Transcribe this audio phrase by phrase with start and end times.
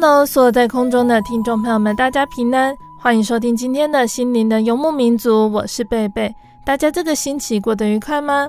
[0.00, 6.32] Hello，所有在空中的听众朋友们，大家平安，欢迎收听今天的心灵的游牧民族，我是贝贝。
[6.64, 8.48] 大家这个星期过得愉快吗？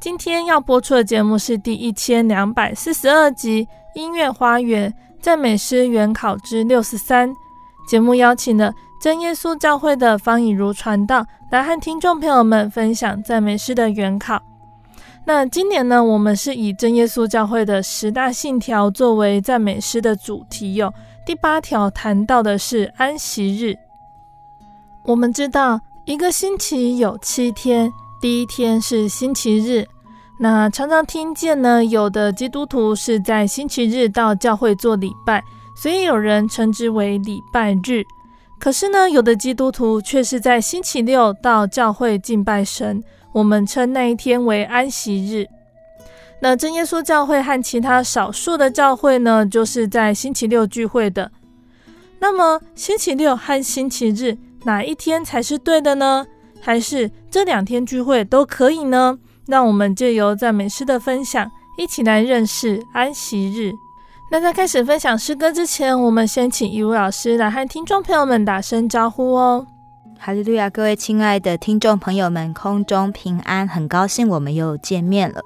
[0.00, 7.28] 今天要播出的节目是第一千两百四十二集《音乐花园赞美诗原考之六十三》。
[7.86, 14.40] 节目邀请了真耶稣教会的方以如传道来和听众朋友们分享赞美诗的原考。
[15.24, 20.92] 那今年呢，我们是以真耶稣教会的十大信条作为赞美诗的主题哟。
[21.24, 23.76] 第八条谈到的是安息日。
[25.04, 29.86] 我们知道一个星期有七天，第一天是星期日。
[30.38, 35.44] 那常常听见呢，有的基督徒是在星期日到教会做礼拜，
[35.76, 38.02] 所以有人称之为礼拜日。
[38.58, 43.02] 可是呢，有的基督徒却是在星期六到教会敬拜神。
[43.32, 45.46] 我们称那一天为安息日。
[46.40, 51.30] 那真耶稣教会和其他少数的教会呢，就是在星期六聚会的。
[52.18, 56.26] 那么星期六和星期日哪一天才是对的呢？
[56.60, 59.18] 还是这两天聚会都可以呢？
[59.46, 63.72] 让我们借由赞美诗的分享，一起来认识安息日。
[64.30, 69.66] 那在开始分享诗歌之前，我们先请一位老师来和听众朋友们打声招呼哦。
[70.22, 70.68] 哈利路亚！
[70.68, 75.42] 各位亲爱的听众朋友们，空中平安，很高兴我们又见面了。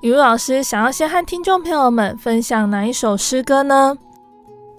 [0.00, 3.98] 雨露老师想要先和听众朋友们分享哪一首诗歌呢？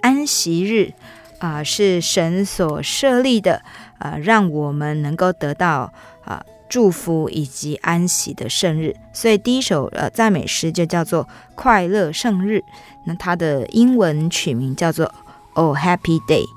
[0.01, 0.91] 安息日
[1.37, 3.61] 啊、呃，是神所设立的
[3.99, 5.93] 啊、呃，让我们能够得到
[6.23, 8.95] 啊、呃、祝福以及安息的圣日。
[9.13, 12.63] 所以第一首呃赞美诗就叫做快乐圣日，
[13.05, 15.13] 那它的英文取名叫做
[15.53, 16.56] Oh Happy Day。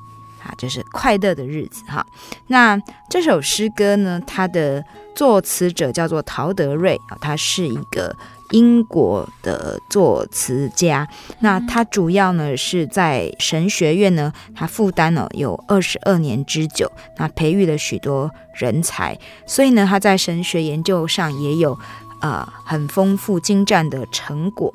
[0.50, 2.04] 啊，就是快乐的日子哈。
[2.48, 2.76] 那
[3.08, 4.84] 这首诗歌呢，它的
[5.14, 8.14] 作词者叫做陶德瑞啊，他是一个
[8.50, 11.06] 英国的作词家。
[11.40, 21.78] 那他主要呢是在神学院呢，他负担了有二十二年之久，那培育了许多人才，所以呢，他在神学研究上也有
[22.22, 24.72] 呃很丰富精湛的成果。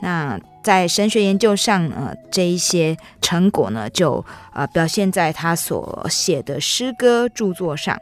[0.00, 7.98] 那在神学研究上，呃，这一些成果呢，就呃表现在他所写的诗歌著作上。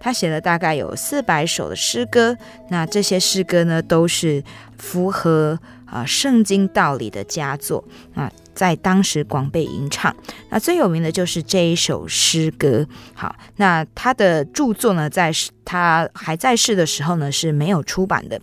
[0.00, 2.36] 他写了大概有四百首的诗歌，
[2.70, 4.42] 那这些诗歌呢，都是
[4.76, 7.84] 符合啊、呃、圣经道理的佳作
[8.16, 10.12] 啊，在当时广被吟唱。
[10.50, 12.84] 那最有名的就是这一首诗歌。
[13.14, 15.30] 好，那他的著作呢，在
[15.64, 18.40] 他还在世的时候呢，是没有出版的。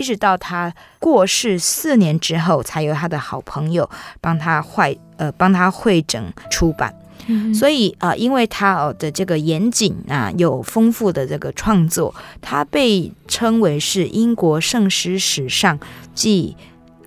[0.00, 3.88] 一直到他过世四年之后，才由他的好朋友
[4.18, 6.94] 帮他汇呃帮他汇整出版。
[7.26, 15.78] 嗯、所以啊、呃，因为他的这个严谨啊，有丰富的这个创作，他被称为是英国圣诗史上
[16.14, 16.56] 继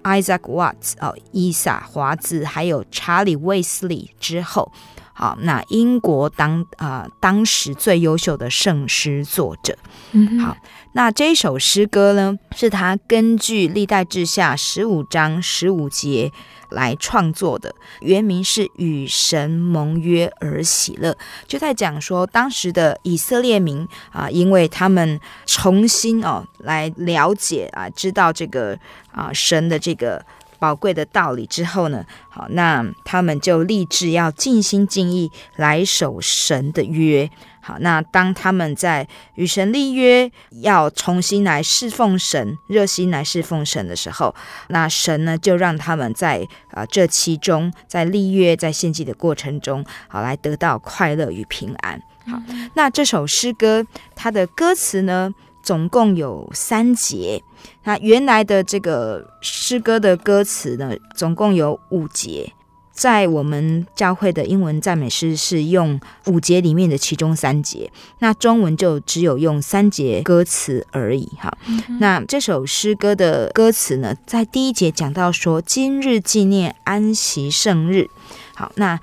[0.04, 4.72] Isaac Watts 哦伊萨华兹还有查理卫斯理之后。
[5.14, 9.78] 好，那英国当啊、呃、当时最优秀的圣诗作者，
[10.12, 10.58] 嗯，好，
[10.94, 16.32] 那这一首诗歌呢，是他根据历代志下十五章十五节
[16.70, 21.16] 来创作的，原名是与神盟约而喜乐，
[21.48, 28.78] 就在讲说当时的以色列民啊、呃，因为他们重新哦来了解啊，知道这个
[29.12, 30.26] 啊神的这个。
[30.64, 37.30] 宝贵的道理之后呢，好，那他们就立志要尽心尽意来守神的约。
[37.60, 39.06] 好，那当他们在
[39.36, 40.32] 与神立约，
[40.62, 44.34] 要重新来侍奉神，热心来侍奉神的时候，
[44.70, 52.02] 那神呢就让他们在啊、呃、这其中，在立约、在献祭的过程中，好来得到快乐与平安。
[52.26, 52.42] 好，
[52.76, 55.34] 那这首诗歌它的歌词呢，
[55.64, 57.42] 总共有三节。
[57.86, 62.54] 那原来的这个诗歌的歌词呢，总共有五节。
[62.92, 71.28] 在我们教会的英文赞美诗是用五节里面的其中三节，那中文就只有用三节歌词而已。
[71.40, 71.52] 哈，
[72.00, 78.12] 那这首诗歌的歌词呢，在第一节讲到说，今日纪念安息圣日。
[78.54, 79.00] 好，那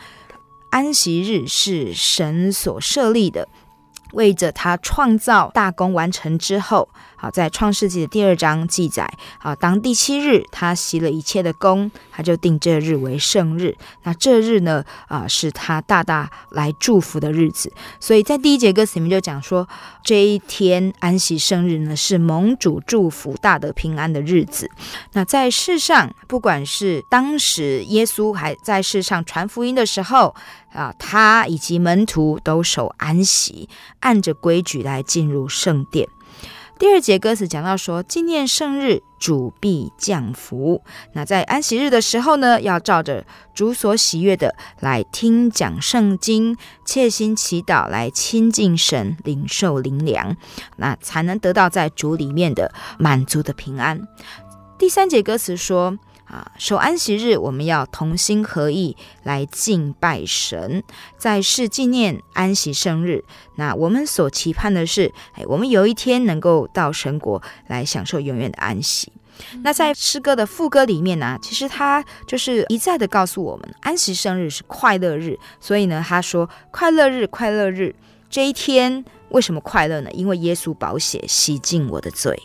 [0.71, 3.49] 安息日是神所设立的。
[4.12, 6.89] 为着他创造大功完成之后，
[7.20, 9.06] 好，在创世纪的第二章记载，
[9.38, 13.76] 好，当第七日他息了一切的工，他就定这日为圣日。
[14.05, 17.70] 那这日呢，啊，是他大大来祝福的日子。
[18.00, 19.69] 所以在第一节歌词里面就讲说，
[20.02, 24.70] 这一天安息圣日呢，是蒙主祝福、大得平安的日子。
[25.12, 30.34] 那在世上，不管是当时耶稣还在世上传福音的时候。
[30.73, 33.69] 啊，他以及门徒都守安息，
[33.99, 36.08] 按着规矩来进入圣殿。
[36.81, 40.82] 第二节歌词讲到说，纪念圣日，主必降福。
[41.12, 46.56] 那在安息日的时候呢，要照着主所喜悦的来听讲圣经，
[46.87, 50.35] 切心祈祷，来亲近神，领受灵粮，
[50.79, 54.00] 那才能得到在主里面的满足的平安。
[54.79, 55.99] 第三节歌词说。
[56.31, 60.85] 啊，守安息日，我们要同心合意来敬拜神，
[61.19, 63.25] 在世纪念安息生日。
[63.56, 69.12] 那我们所期盼的是，哎，我们有一天能够到神国来享受永远的安息。
[69.62, 75.37] 那在诗歌的副歌里面呢，其实他就是一再的告诉我们，安息生日是快乐日。
[75.61, 77.93] 所以呢，他说快乐日，快乐日，
[78.29, 80.11] 这一天为什么快乐呢？
[80.12, 82.41] 因为耶稣宝血洗净我的罪。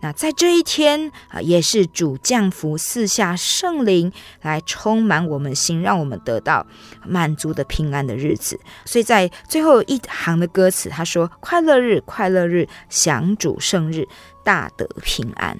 [0.00, 4.12] 那在这一天啊，也是主降福四下圣灵
[4.42, 6.66] 来充满我们心，让我们得到
[7.04, 8.58] 满足的平安的日子。
[8.84, 14.06] 所以在最后一行的歌词，他说：“快乐日，快乐日，享主圣日，
[14.44, 15.58] 大得平安。”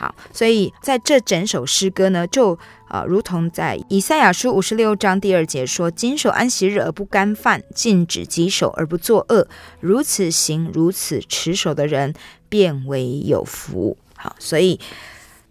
[0.00, 2.58] 好，所以在这整首诗歌呢，就
[2.88, 9.46] 呃，如同在以赛亚书五十六章第二节说：“谨守安息日而不干犯，禁止己手而不作恶，
[9.78, 12.14] 如此行，如此持守的人。”
[12.48, 13.96] 变为有福。
[14.16, 14.80] 好，所以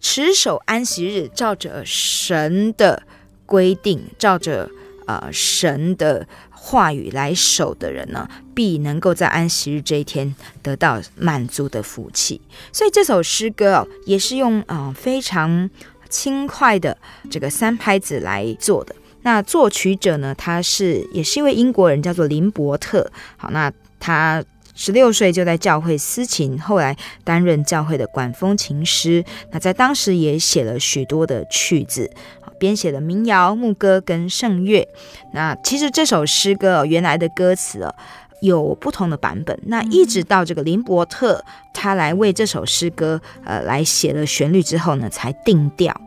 [0.01, 3.03] 持守安息日，照着神的
[3.45, 4.69] 规定，照着
[5.05, 6.27] 呃神的
[6.69, 12.39] 话语来守的人呢，必能够在安息日这一天得到满足的福气。
[12.71, 15.67] 所以这首诗歌哦，也是用啊、非常
[16.09, 16.95] 轻快的
[17.31, 18.95] 这个三拍子来做的。
[19.23, 23.11] 那作曲者呢，他是也是一位英国人，叫做林伯特。
[23.35, 24.43] 好，那他。
[24.75, 26.95] 十六岁就在教会司琴，后来
[27.25, 29.21] 担任教会的管风琴师。
[29.51, 32.09] 那在当时也写了许多的曲子，
[32.59, 34.87] 编写的民谣、牧歌跟圣乐。
[35.33, 37.95] 那其实这首诗歌原来的歌词哦
[38.41, 39.57] 有不同的版本。
[39.63, 45.99] 那一直到这个林伯特他来为这首诗歌呃来写了旋律之后呢，才定调。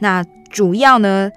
[0.00, 1.30] 那主要呢，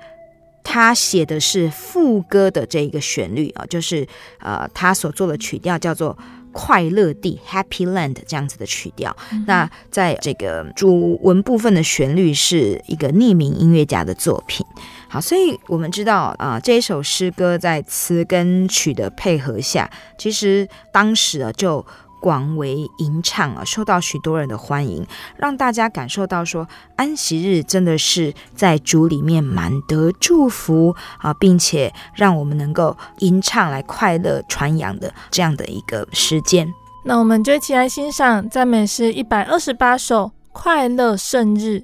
[0.64, 4.08] 他写的是副歌的这一个旋律啊，就是
[4.40, 6.18] 呃他所做的曲调叫做。
[6.52, 14.66] 快乐地 （Happy Land） 这样子的曲调，嗯、那在这个主文部分的旋律是一个匿名音乐家的作品。
[15.08, 21.86] 好，所以我们知道啊、呃，这一首诗歌在词跟曲的配合下，其实当时啊就。
[22.22, 36.72] 广为吟唱啊，受到许多人的欢迎，让大家感受到说，安息日真的是在主里面满得祝福啊，并且让我们能够吟唱来快乐传扬的这样的一个时间。
[37.04, 41.84] 那我们就一起来欣赏赞美诗一百二十八首《快乐圣日》。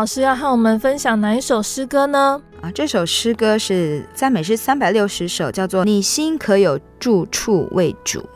[0.00, 2.40] 老师要和我们分享哪一首诗歌呢？
[2.62, 8.26] 啊，这首诗歌是赞美诗三百六十首，叫做《你心可有住处为主》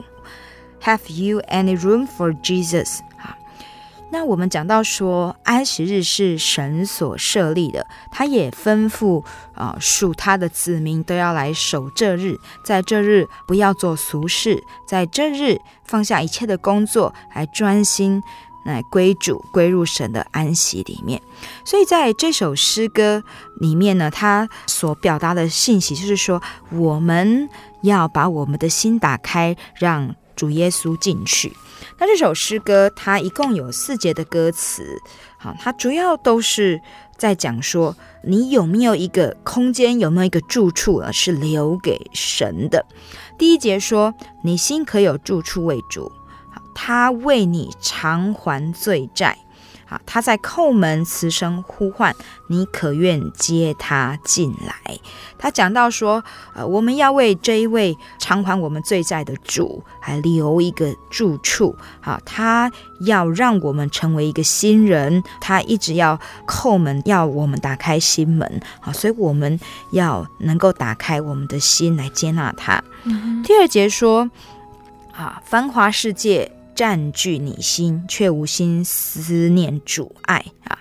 [0.86, 2.98] ，Have you any room for Jesus？
[3.16, 3.34] 啊，
[4.12, 18.22] 那我们讲到说，安息日是神所设立的，他也吩咐啊，属他的子民都要来守这日，在这日不要做俗事，在这日放下一切的工作，来专心。
[18.64, 21.20] 来归主，归入神的安息里面。
[21.64, 23.22] 所以在这首诗歌
[23.60, 27.48] 里面呢，它所表达的信息就是说，我们
[27.82, 31.52] 要把我们的心打开，让主耶稣进去。
[31.98, 35.00] 那这首诗歌它一共有四节的歌词，
[35.38, 36.80] 好，它主要都是
[37.16, 37.94] 在讲说，
[38.24, 42.84] 你有没有一个空间，有没有一个住处啊，是留给神的。
[43.38, 46.10] 第一节说，你心可有住处为主。
[46.74, 49.38] 他为你偿还罪债，
[49.86, 52.14] 好，他在叩门慈声呼唤，
[52.48, 54.98] 你可愿接他进来？
[55.38, 69.60] 他讲到说，呃，我们要为这一位偿还我们罪债的主，还留一个住处，好，他要让我们成为一个新人，他一直要叩门，要我们打开心门，好，所以我们
[69.92, 72.82] 要能够打开我们的心来接纳他。
[73.04, 74.30] 嗯、第二节说，
[75.12, 76.50] 啊，繁华世界。
[76.74, 80.78] 占据你心，却无心思念主爱啊。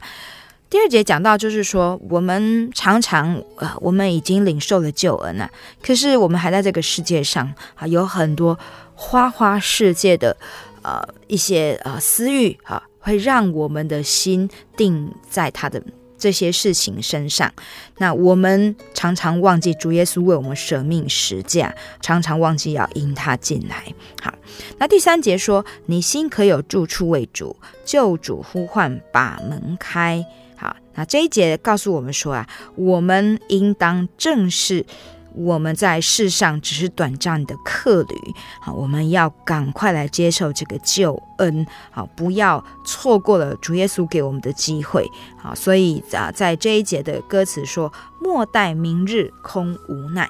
[0.70, 5.50] 第二节讲到，就是说，我们常常呃，我们已经领受了救恩了，
[5.84, 8.58] 可是我们还在这个世界上啊，有很多
[8.96, 10.36] 花花世界的
[10.82, 15.80] 呃一些呃私欲啊，会让我们的心定在他的。
[16.24, 17.52] 这些事情身上，
[17.98, 23.94] 那我们常常忘记主耶稣为我们舍命十架，常常忘记要迎他进来。
[24.22, 24.34] 好，
[24.78, 27.54] 那第三节说：“你心可有住处为主，
[27.84, 30.26] 救主呼唤，把门开。”
[30.56, 34.86] 好，那这一节告诉我们说啊，我们应当正视。
[35.36, 38.16] 我们在世上只是短暂的客旅，
[38.62, 50.30] 好，我们要赶快来接受这个救恩，好，不要错过了主耶稣给我们的机会，好，所以啊，在这一节的歌词说：“莫待明日空无奈。”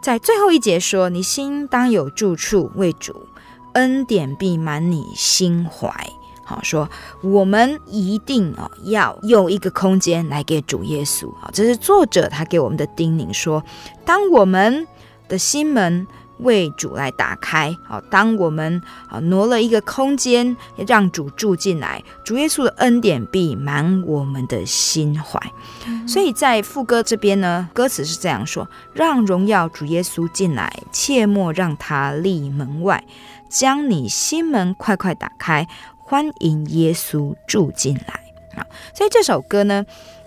[0.00, 3.28] 在最后一节说：“你心当有住处为主，
[3.74, 6.10] 恩典必满你心怀。”
[6.52, 6.86] 好，说
[7.22, 13.64] 我们一定啊要用一个空间来给主耶稣啊，这是作者他给我们的叮咛说，
[14.04, 14.86] 当我们
[15.28, 16.06] 的心门
[16.40, 20.54] 为主来打开，好，当我们啊挪了一个空间
[20.86, 25.40] 让主住进来，主耶稣的恩典必满我们的心怀。
[25.86, 33.02] 嗯、所以在副歌这边呢，歌词是这样说：让荣耀主耶稣进来，切莫让他立门外，
[33.48, 35.68] 将你心门快快打开。
[36.12, 38.66] 欢迎耶稣住进来啊！
[38.92, 39.82] 所以这首歌呢，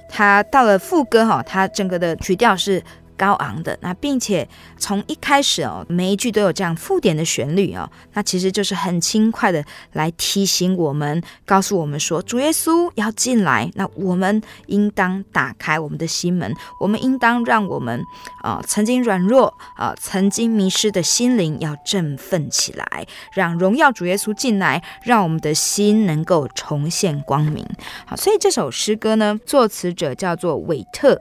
[0.09, 2.81] 它到了副歌哈，它整个的曲调是。
[3.17, 18.01] 高昂的那，并且从一开始哦，每一句都有这样附点的旋律哦，那其实就是很轻快的来提醒我们，告诉我们说，主耶稣要进来，那我们应当打开我们的心门，我们应当让我们
[18.43, 27.65] 啊、曾经软弱啊、曾经迷失的心灵要振奋起来，让荣耀主耶稣进来，让我们的心能够重现光明。
[28.05, 31.19] 好，所以这首诗歌呢，作词者叫做韦特。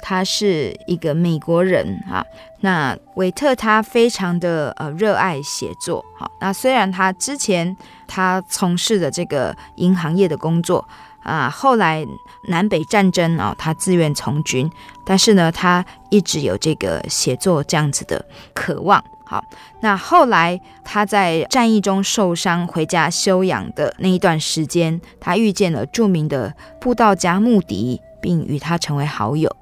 [0.00, 2.24] 他是一个美国人啊，
[2.60, 7.76] 那韦特他非常的呃热爱写作，好，那虽然他之前
[8.06, 10.86] 他从事的这个银行业的工作
[11.22, 12.06] 啊，后来
[12.48, 14.70] 南北战争啊，他自愿从军，
[15.04, 18.24] 但是呢，他一直有这个写作这样子的
[18.54, 19.44] 渴望，好，
[19.80, 29.54] 那后来他在战役中受伤回家休养的那一段时间，他遇见了著名的布道家穆迪，并与他成为好友。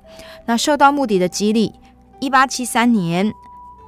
[0.46, 1.72] 那受到穆迪的激励，
[2.20, 3.32] 一八七三年，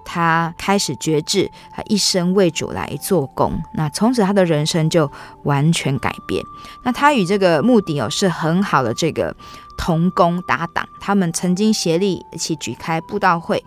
[0.04, 3.52] 他开始决志，他一生为主来做工。
[3.74, 5.10] 那从此他的人生就
[5.44, 6.42] 完全改变。
[6.84, 9.34] 那他与这个穆迪哦是很好的这个
[9.76, 13.62] 同工搭档，他们曾经协力一起举开布道会。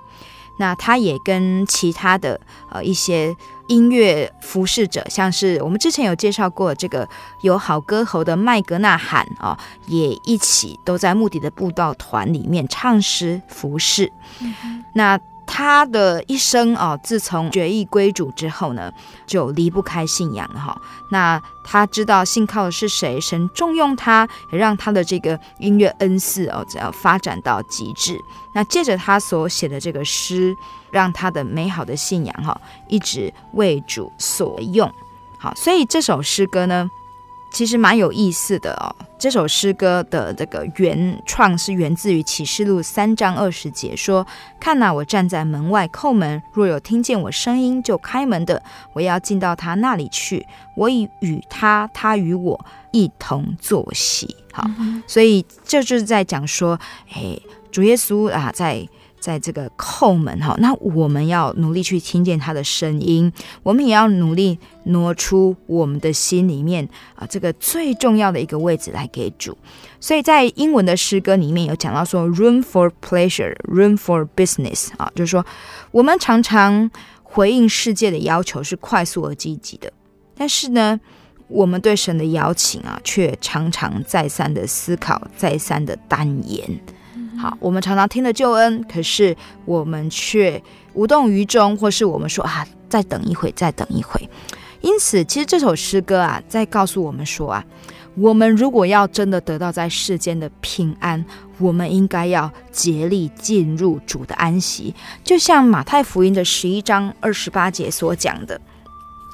[0.57, 2.39] 那他也跟其他的
[2.69, 3.35] 呃一些
[3.67, 7.07] 音乐服侍者，像是我们之前有介绍过这个
[7.41, 14.11] 有好歌喉的麦格纳罕啊，也一起都在穆迪的布道团里面唱诗服侍。
[14.39, 15.19] 嗯、那。
[15.53, 18.89] 他的一生啊，自从决意归主之后呢，
[19.27, 20.81] 就离不开信仰哈。
[21.09, 28.17] 那他知道信靠的是谁，神重用他，也让他的这个音乐恩赐哦，只要发展到极致。
[28.53, 30.55] 那借着他所写的这个诗，
[30.89, 34.89] 让他的美好的信仰哈，一直为主所用。
[35.37, 36.89] 好，所以这首诗歌呢。
[37.51, 38.95] 其实蛮有意思的哦。
[39.19, 44.25] 这首诗歌的这个原创是源自于启示录三章二十节，说
[44.59, 56.79] ：“看哪，我站在门外叩门，若有听见我声音就开门的，我要进到他那里去，我已与他，他与我一同坐席。”好，嗯、所以这就是在讲说，
[57.13, 57.37] 哎，
[57.71, 58.87] 主耶稣啊，在。
[59.21, 69.55] 在这个叩门哈，那我们要努力去听见他的声音，我们也要努力挪出我们的心里面啊，这个最重要的一个位置来给主。
[69.99, 75.45] 所以在英文的诗歌里面有讲到说，room for pleasure，room for business 啊，就是说
[75.91, 76.89] 我们常常
[77.21, 79.93] 回应世界的要求是快速而积极的，
[80.35, 80.99] 但是呢，
[81.47, 86.67] 我们对神的邀请啊，却常常再三的思考，再三的单言。
[87.41, 90.61] 好，我们常常听了救恩，可是我们却
[90.93, 94.29] 无动于衷，或是我们说啊，再等一会，再等一会。
[94.81, 97.65] 因此，其实这首诗歌啊，在告诉我们说啊，
[98.15, 101.25] 我们如果要真的得到在世间的平安，
[101.57, 108.61] 我们应该要竭力进入主的安息，就像马太福音的十一章二十八节所讲的。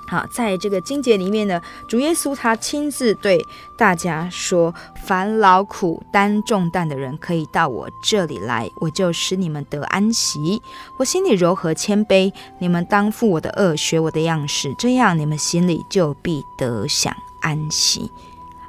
[0.09, 10.61] 好，在这个经节里面呢，主耶稣他亲自对大家说：“凡劳苦担重担的人，可以到我这里来，我就使你们得安息。
[10.97, 18.09] 我心里柔和谦卑，你们当负我的轭，学我的样式，这样你们心里就必得享安息。”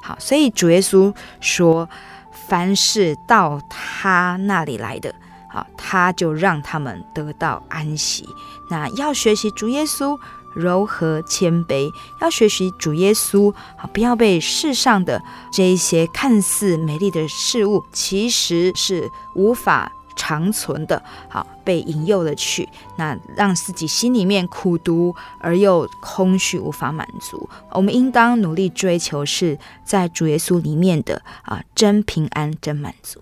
[0.03, 1.89] 好，所以主耶稣说
[2.49, 5.15] ：“凡是到他那里来的，
[5.49, 8.29] 好，他就让他们得到安息。
[8.69, 10.19] 那要学习主耶稣。”
[10.59, 11.91] 柔和谦卑，
[12.21, 27.49] 要学习主耶稣，啊，不要被世上的这一些看似美丽的事物，其实是无法长存的，好，被引诱了去，那让自己心里面苦毒而又空虚，无法满足。
[27.71, 33.21] 我们应当努力追求是在主耶稣里面的啊，真平安，真满足。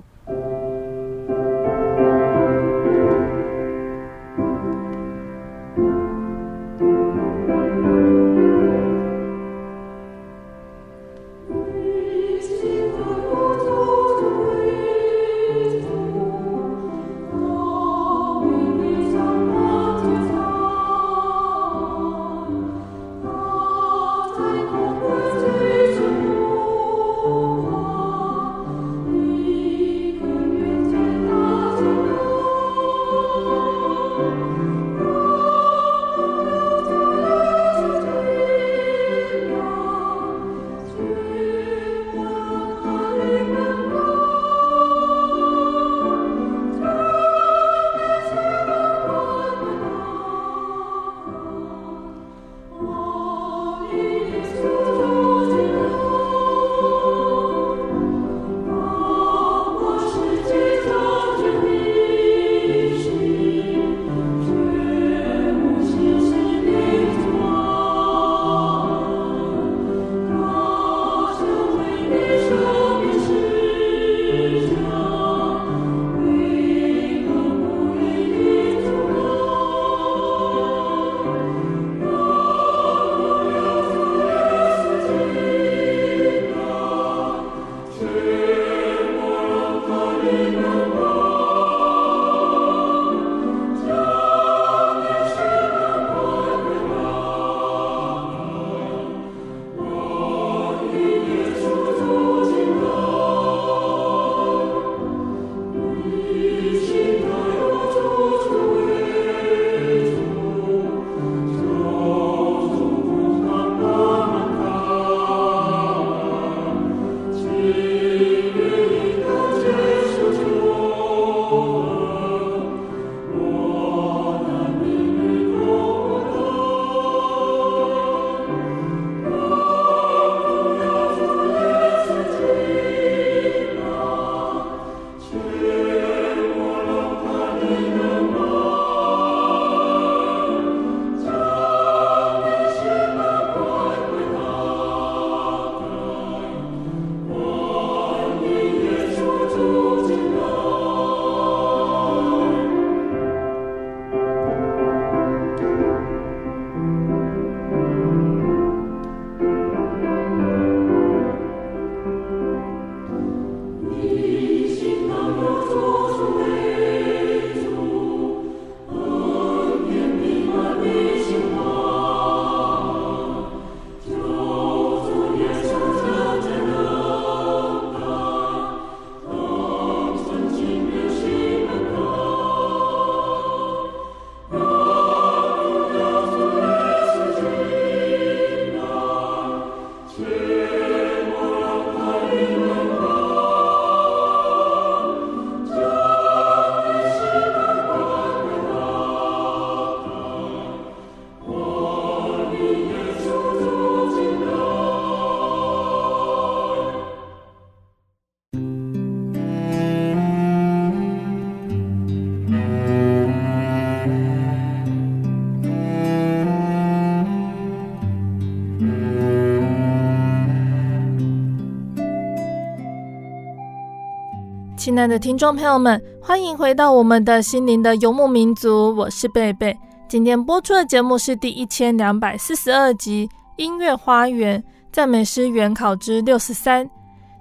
[224.97, 229.77] 亲爱的听众朋友们，欢迎回到我们的心灵的游牧民族，我是贝贝。
[230.09, 236.87] 今天播出的节目是第一千两百四十二集《音乐花园赞美诗原考之六十三》。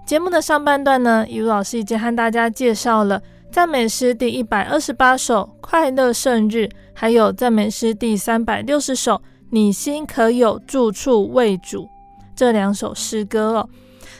[0.05, 6.57] 节目的上半段呢，雨老师已经和大家介绍了赞美诗第一百二十八首《快乐圣日》，
[6.93, 9.13] 还有赞美诗第三百六十首
[9.49, 11.83] 《你心可有住处为主》
[12.35, 13.69] 这两首诗歌哦。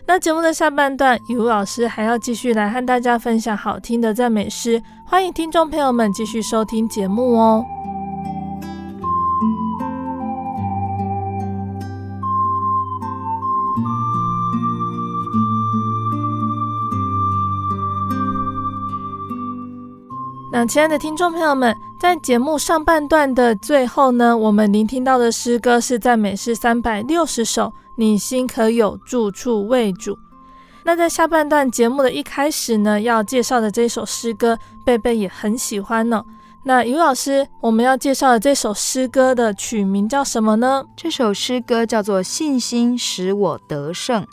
[0.08, 7.66] 那节目的下半段，雨露老师还要继续来和大家分享好听的赞美诗，欢迎听众朋友们继续收听节目哦。
[20.52, 27.74] 那亲爱的听众朋友们，在节目上半段的最后呢，我们聆听到的诗歌是赞美诗三百六十首。
[27.96, 30.18] 你心可有住处为主。
[30.84, 36.26] 那在下半段节目的一开始呢，要介绍的这首诗歌，贝贝也很喜欢呢、哦。
[36.62, 40.86] 那于老师，我们要介绍的这首诗歌的曲名叫什么呢？
[40.96, 44.24] 这首诗歌叫做《信心使我得胜》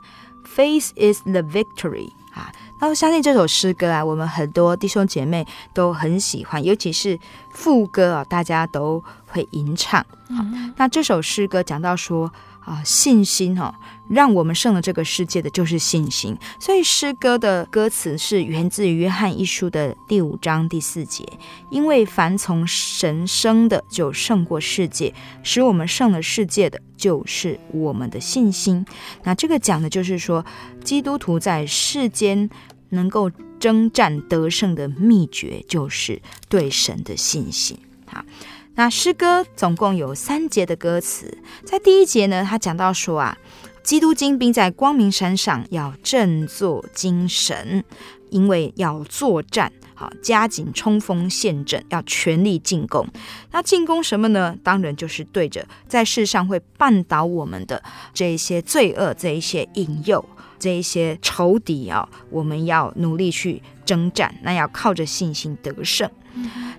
[0.46, 2.53] ，Faith is the victory 啊。
[2.81, 7.18] 那我相信这首诗歌啊，我们很多弟兄姐妹都很喜欢，尤其是
[7.51, 10.05] 副歌啊，大家都会吟唱。
[10.29, 10.44] 好，
[10.77, 12.31] 那这首诗歌讲到说。
[12.64, 13.75] 啊，信心哈、
[14.09, 16.37] 让我们胜了这个世界的就是信心。
[16.61, 21.27] 所以诗歌的歌词是源自于约翰一书的第五章第四节，
[21.70, 28.87] 因为凡从神生的就胜过世界，使我们胜了世界的就是我们的信心。
[29.25, 30.44] 那这个讲的就是说，
[30.85, 32.48] 基督徒在世间
[32.90, 37.77] 能够征战得胜的秘诀，就是对神的信心。
[38.07, 38.25] 好。
[38.74, 43.37] 那诗歌总共有三节的歌词，在第一节呢，他讲到说啊，
[43.82, 47.85] 基督精兵在光明山上要振作精神，
[48.30, 53.06] 因为要作战，好，加紧冲锋陷阵，要全力进攻。
[53.50, 54.56] 那进攻什么呢？
[54.64, 57.82] 当然就是对着在世上会绊倒我们的
[58.14, 60.24] 这一些罪恶、这一些引诱、
[60.58, 64.35] 这一些仇敌啊，我们要努力去征战。
[64.42, 66.11] 那要靠着信心得胜。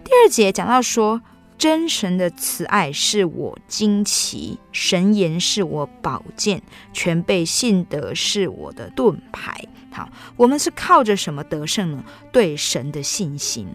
[0.03, 1.21] 第二节讲到说。
[1.58, 6.62] 真神的慈爱是我惊奇，神言是我宝剑，
[6.92, 9.66] 全被信德是我的盾牌。
[9.92, 12.04] 好，我们是靠着什么得胜呢？
[12.32, 13.68] 对神的信心。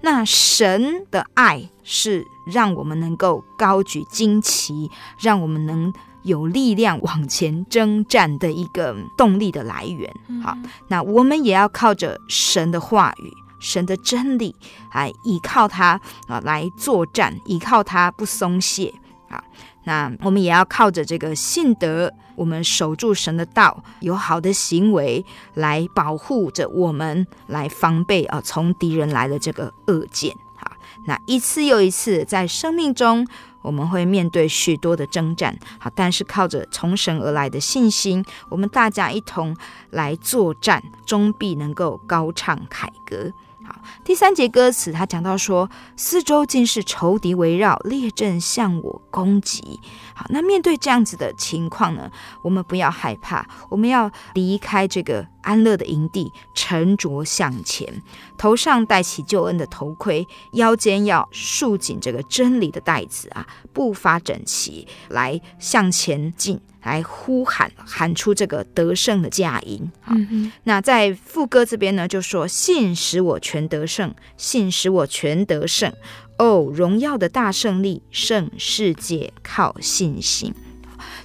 [0.00, 5.92] 那神的爱是让我们能够高举旌旗，让我们能
[6.22, 10.14] 有力量往前征战的一个动力的来源。
[10.42, 10.56] 好，
[10.88, 13.32] 那我们也要靠着神的话语。
[13.64, 14.54] 神的真理，
[14.92, 15.98] 来依靠他
[16.28, 18.92] 啊，来作战，依靠他不松懈
[19.30, 19.42] 啊。
[19.84, 25.24] 那我们也要靠着这个信德，我们守住神的道，有好的行为
[25.54, 30.34] 来保护着我们，来防备啊从敌人来的这个恶箭。
[30.60, 30.70] 啊，
[31.06, 33.26] 那一次又一次在生命中，
[33.60, 35.54] 我们会面对许多的征战。
[35.78, 39.54] 好，但是靠着从神而来的信心，我们大家一同
[39.90, 43.32] 来作战，终必能够高唱凯歌。
[43.66, 49.80] 好，第三节歌词，他讲到说，四周尽是仇敌围绕，列阵向我攻击。
[50.14, 52.10] 好，那面对这样子的情况呢，
[52.42, 58.02] 我们不要害怕，我们要离开这个安乐的营地，沉着向前，
[58.36, 66.60] 头上戴起救恩的头盔，腰间要束紧这个真理的带子啊，步伐整齐，来向前进。
[66.84, 69.90] 来呼喊，喊出这个得胜的佳音。
[70.02, 75.92] 好，嗯、那在副歌这边呢，就说：“信使我全得胜，信使我全得胜。
[76.38, 80.54] 哦，荣耀的大胜利，胜世界靠信心。”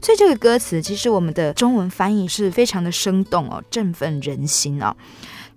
[0.01, 4.95] 所以这个歌词，其实我们的中文翻译是非常的生动哦，振奋人心哦。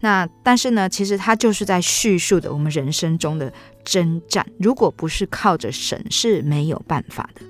[0.00, 3.52] 那但是呢，其实它就是在叙述的我们人生中的
[3.84, 4.44] 征战。
[4.58, 7.42] 如果不是靠着神，是没有办法的。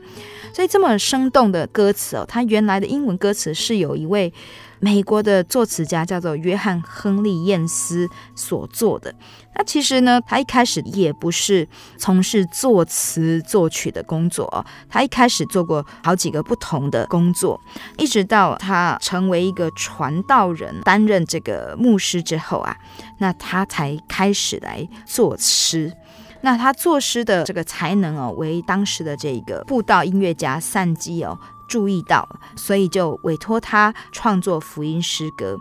[0.52, 4.32] 所以这么生动的歌词哦，它原来的英文歌词是有一位
[4.78, 9.14] 美国的作词家叫做约翰·亨利·燕斯所做的。
[9.54, 17.60] 那其实呢，他一开始也不是从事作词作曲的工作哦，他一开始做过好几个不同的工作，
[17.96, 22.76] 一直到他成为一个传道人，担任这个牧师之后啊，
[23.18, 25.92] 那他才开始来作诗。
[26.42, 35.56] 那他作诗的这个才能哦，为当时的这个布道音乐家散基哦注意到，所以就委托他创作福音诗歌。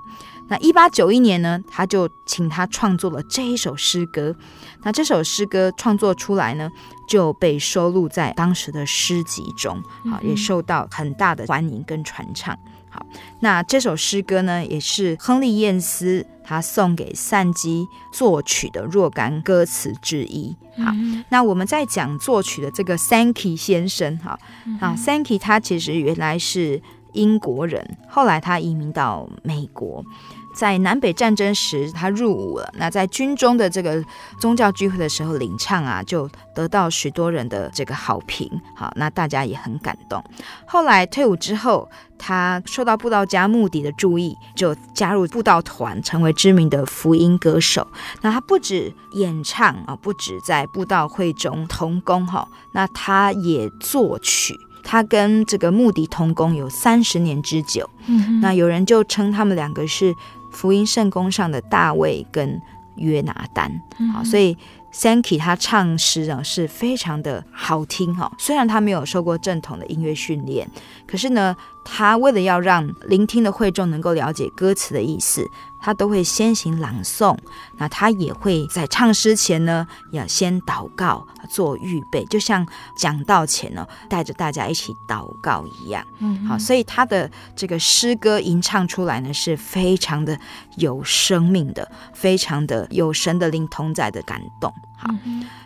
[0.48, 4.36] 那一八九一年呢，他就请他创作了这一首诗歌。
[4.84, 6.70] 那这首诗歌创作出来呢，
[7.08, 9.78] 就被收录在当时的诗集中，
[10.12, 12.58] 啊，也受到很大的欢迎跟传唱。
[12.92, 13.04] 好，
[13.40, 20.56] 那这首诗歌呢，也是亨利·燕斯他送给善基作曲的若干歌词之一。
[20.78, 20.92] 好，
[21.30, 24.38] 那我们在讲作曲的这个 Sankey 先生，哈，
[24.80, 26.82] 啊，Sankey 他其实原来是
[27.14, 30.04] 英国人，后来他移民到美国。
[30.54, 32.70] 在南北战争时，他入伍了。
[32.78, 34.04] 那在军中的这个
[34.40, 38.50] 宗教聚会的时候领唱啊，就得到许多人的这个好评。
[38.76, 40.24] 好，那大家也很感动。
[40.66, 47.88] 后来退伍之后，他受到布道家穆迪的注意，就加入布道团，成为知名的福音歌手。
[48.22, 54.54] 那他不止演唱啊，不止在布道会中同工哈，那他也作曲。
[54.84, 57.88] 他跟这个穆迪同工有三十年之久。
[58.08, 60.14] 嗯，那有人就称他们两个是。
[60.52, 62.62] 福音圣宫上的大卫跟
[62.96, 63.82] 约拿丹，
[64.14, 64.56] 好，所以
[64.94, 68.32] Sankey 他唱诗啊是非常的好听哈。
[68.38, 70.70] 虽然他没有受过正统的音乐训练，
[71.08, 75.46] 可是呢，他为了要让聆听的会众能够了解歌词的意思。
[75.82, 77.38] 他都会先行朗诵，
[77.78, 82.66] 那他也会在唱诗前呢，要先祷告做预备，就像
[82.96, 86.06] 讲道前呢，带着大家一起祷告一样。
[86.20, 90.40] 嗯，好，所以他的这个诗歌吟唱出来呢，是非常的
[90.78, 94.72] 有生命的，非常的有神的灵同在的感动。
[94.98, 95.10] 好，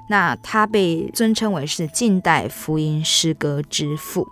[0.08, 4.28] 那他被尊称为是近代福音诗歌之父。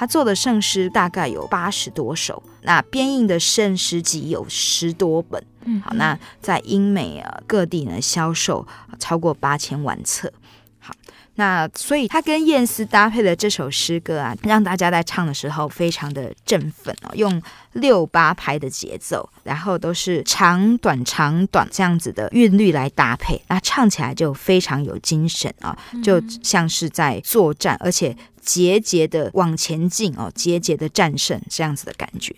[0.00, 5.44] 他做的圣诗大概有八十多首，那编印的圣诗集有十多本。
[5.66, 8.66] 嗯，好，那在英美啊各地呢销售
[8.98, 10.32] 超过八千万册。
[10.78, 10.94] 好，
[11.34, 17.30] 那所以他跟燕斯搭配的这首诗歌啊，让大家在唱的时候非常的振奋哦，用
[17.72, 28.16] 六八拍的节奏，然后都是长短长短这样子的韵律来搭配，那唱起来就非常有精神啊，就像是在作战，而且。
[28.42, 32.34] 节节的往前进哦，节节的战胜这样子的感觉。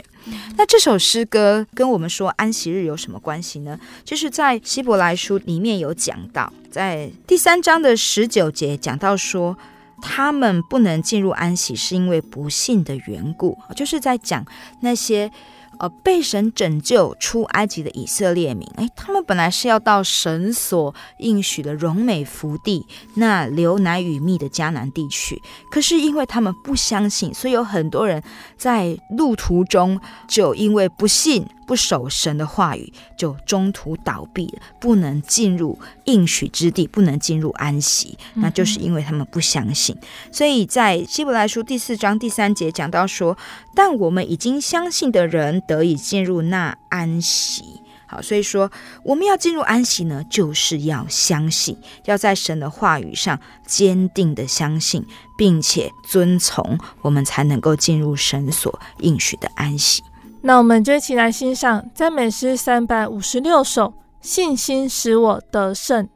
[0.56, 3.78] 那这首诗歌跟我们说安息日有什么关系呢？
[4.04, 9.56] 就是在希伯来书里面有讲到，在第三章的十九节讲到说，
[10.02, 14.44] 他们不能进入安息是因为不信的缘故，就是在讲
[14.80, 15.30] 那些。
[15.78, 25.40] 呃，被神拯救出埃及的以色列民，诶，他们本来是要到神所应许的荣美福地，那流奶与蜜的迦南地区，
[25.72, 28.22] 可是因为他们不相信，所以有很多人
[28.56, 31.48] 在路途中就因为不信。
[31.66, 39.96] 不守神的话语，就中途倒闭了，不能进入应许之地，不能进入安息，那就是因为他们不相信。
[40.30, 43.36] 所以在希伯来书第四章第三节讲到说，
[43.74, 47.80] 但我们已经相信的人得以进入那安息。
[48.06, 48.70] 好，所以说
[49.04, 55.06] 我们要进入安息呢，就是要相信，要在神的话语上坚定的相信，
[55.38, 60.02] 并且遵从，我们才能够进入神所应许的安息。
[60.44, 66.08] 那我们就一起来欣赏赞美诗三百五十六首，信心使我得胜。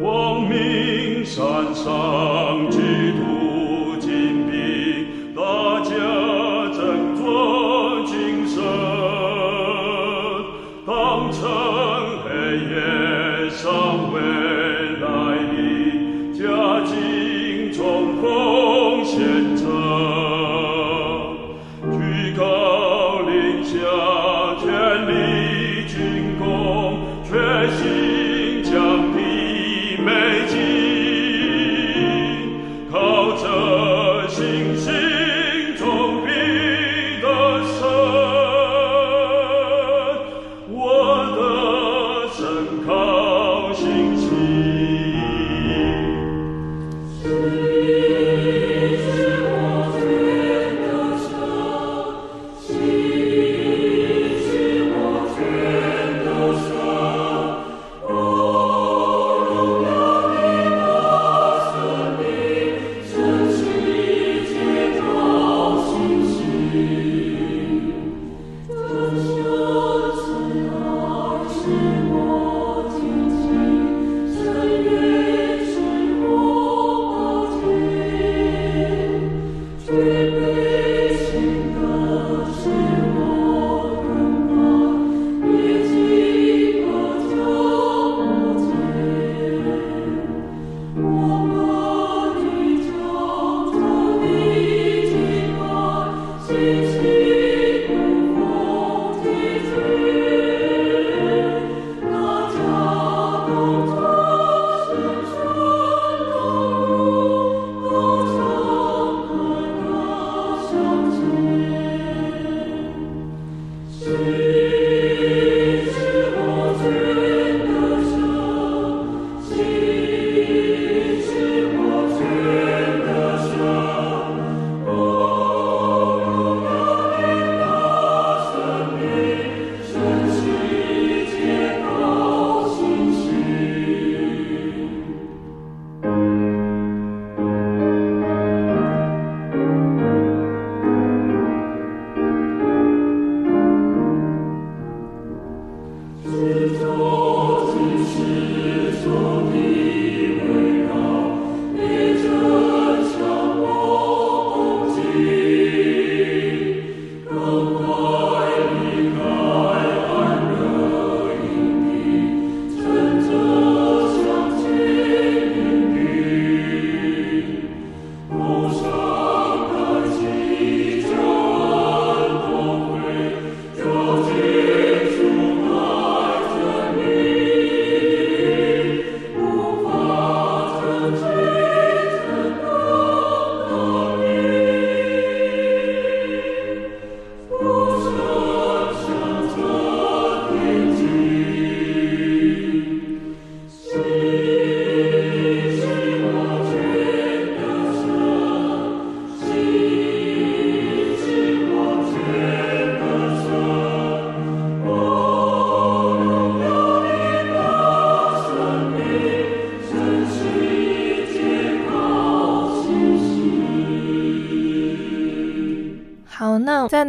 [0.00, 2.78] 光明山上，基
[3.12, 5.90] 督精兵，大家
[6.72, 8.60] 振作精神，
[10.84, 11.48] 当成
[12.24, 12.99] 黑夜。
[13.50, 14.39] somewhere.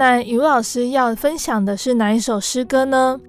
[0.01, 3.19] 那再来，雨老师要分享的是哪一首诗歌呢？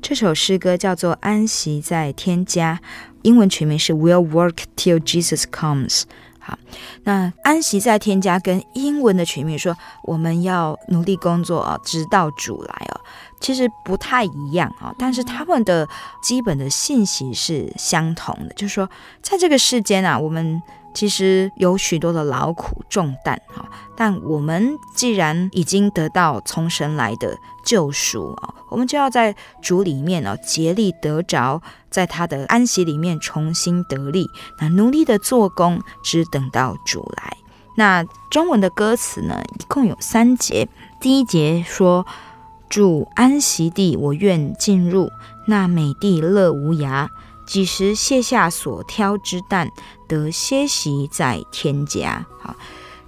[0.00, 2.80] 这首诗歌叫做《安息在天家》，
[3.20, 6.04] 英文全名是 Will Work Till Jesus Comes。
[6.38, 6.58] 好，
[7.02, 13.00] 那安息在天家跟英文的全名说我们要努力工作啊，直到主来哦，
[13.44, 15.86] 其实不太一样啊，但是他们的
[16.22, 18.88] 基本的信息是相同的，就是说
[19.20, 20.62] 在这个世间啊，我们。
[20.96, 31.60] 其实有许多的劳苦重担哈，但我们既然已经得到从神来的救赎啊，我们就要在主里面哦，竭力得着，
[31.90, 37.36] 在他的安息里面重新得力，那努力的做工，只等到主来。
[37.76, 40.68] 那中文的歌词呢，一共有三节，
[41.00, 42.06] 第一节说
[42.74, 45.12] ：“主安息地，我愿进入
[45.46, 47.08] 那美地，乐无涯。”
[47.46, 49.70] 几时卸下所挑之担，
[50.08, 52.26] 得歇息在天家。
[52.40, 52.56] 好，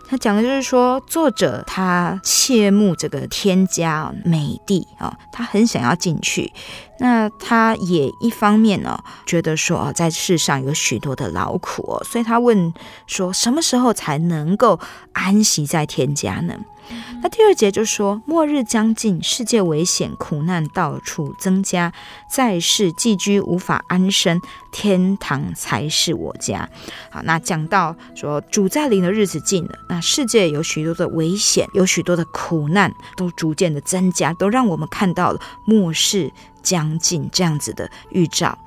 [0.08, 6.52] 他讲的就是说，作者他切慕这个天家美地啊，他很想要进去。
[6.99, 12.72] 那他也一方面呢，觉得说啊，在世上有许多的劳苦哦，所以他问
[13.07, 14.80] 说，什么时候才能够
[15.12, 16.55] 安息在天家呢？
[17.20, 21.92] 那第二节就说，末日将近，世界危险，苦难到处增加，
[22.30, 24.40] 在世寄居无法安身，
[24.70, 26.68] 天堂才是我家。
[27.11, 36.32] 好，那讲到说主在临的日子近了，那世界有许多的危险，有许多的苦难都逐渐的增加，都让我们看到了末世
[36.66, 38.58] 将近这样子的预兆。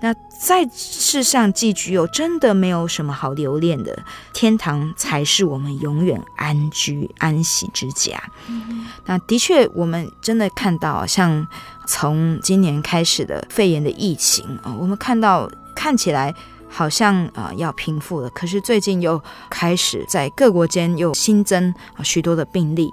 [0.00, 8.16] 那在世上寄居，又真的没有什么好留恋的，天堂才是我们永远安居安息之家。
[8.46, 11.44] 嗯、那的确，我们真的看到，像
[11.88, 16.32] 从今年开始的肺炎的疫情啊，我们看到看起来
[16.68, 19.20] 好像啊要平复了，可是最近又
[19.50, 22.88] 开始在各国间又新增啊许多的病例。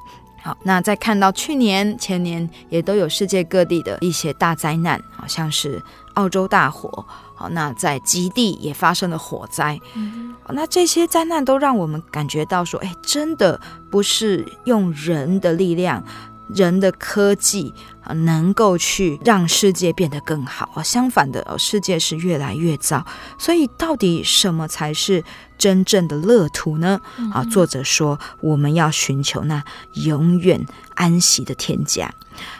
[0.45, 5.81] 好，那再看到去年前年也都有世界各地的一些大灾难，好像是。
[6.13, 16.01] 澳洲大火，好，那在极地也发生了火灾，嗯，那这些灾难都让我们感觉到说，哎，真的不是用人的力量、
[16.47, 23.05] 人的科技啊，能够去让世界变得更好啊，相反的，世界是越来越糟。
[23.37, 25.21] 所以，到底什么才是
[25.57, 26.99] 真正的乐土呢？
[27.33, 32.13] 啊，作者说，我们要寻求那永远安息的天家。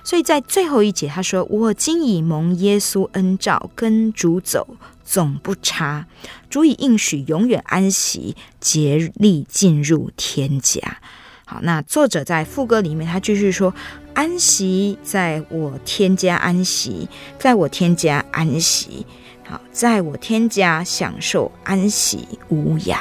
[0.04, 6.06] 所以在最后一节，他说：“我今已蒙耶稣恩召，跟主走，总不差。
[6.50, 11.00] 主以应许永远安息，竭力进入天家。”
[11.46, 13.72] 好，那作者在副歌里面，他继续说
[14.16, 19.06] ：“安息在我天家，安息在我天家，安息。
[19.48, 22.98] 好，在我天家享受安息无涯。”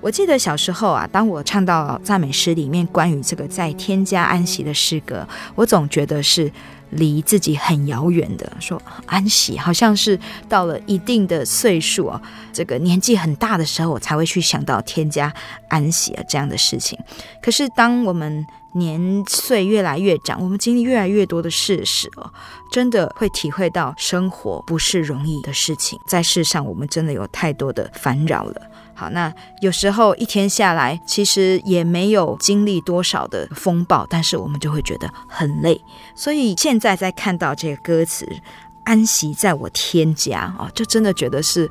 [0.00, 6.52] 我记得小时候啊，当我唱到赞美诗里面关于这个在天家安息的诗歌，我总觉得是
[6.94, 8.52] 离自己很遥远的。
[8.60, 10.18] 说安息，好像是
[10.48, 12.20] 到了一定的岁数啊，
[12.52, 15.32] 这个年纪很大的时候，我才会去想到添加
[15.68, 16.98] 安息啊这样的事情。
[17.42, 22.28] 可是当我们年岁越来越长，我们经历越来越多的事实哦，
[22.72, 25.98] 真的会体会到生活不是容易的事情。
[26.06, 28.60] 在世上，我们真的有太多的烦扰了。
[28.94, 35.80] 好，那有时候一天下来，其实也没有经历多少的风暴，但是我们就会觉得很累。
[36.14, 38.24] 所以现在在看到这个歌词
[38.84, 41.68] “安息在我天家”哦，就真的觉得是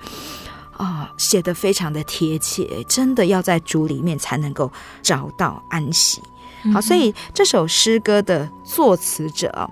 [0.76, 4.72] 啊，写的非常的贴切，真的要在主里面才能够
[5.02, 6.22] 找到安息。
[6.74, 9.70] 好，所以这首诗歌的作词者。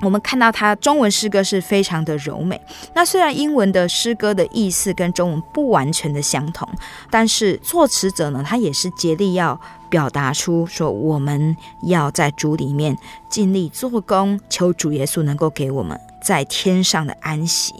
[0.00, 2.60] 我们看到它中文诗歌是非常的柔美。
[2.94, 6.68] 那虽然英文的诗歌的意思跟中文不完全的相同，
[7.10, 12.96] 但是作词者呢，他也是竭力要表达出说，我们要在主里面
[13.28, 17.72] 尽力做工，求主耶稣能够给我们在天上的安息。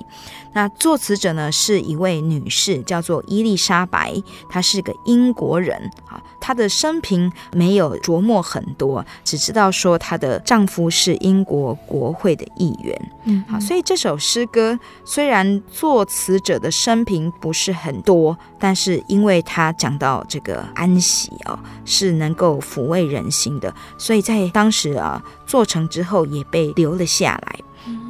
[0.52, 4.14] 那作词者呢，是一位女士，叫做伊丽莎白，
[4.48, 5.76] 她是个英国人
[6.06, 6.22] 啊。
[6.40, 13.12] 她的生平没有琢磨很多，只知道说她的丈夫是英国国会的议员。
[13.24, 27.58] 嗯，好，所以这首诗歌虽然作词者的生平不是很多，但是因为他讲到这个安息哦，是能够抚慰人心的，所以在当时啊做成之后也被留了下来。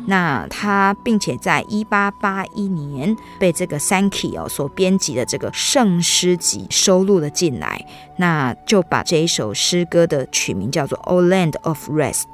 [0.06, 7.84] 那他，并且在一八八一年被这个 Sankey 哦所编辑的这个圣诗集收录了进来，
[8.16, 12.24] 那就把这一首诗歌的曲名叫做《O Land of Rest》，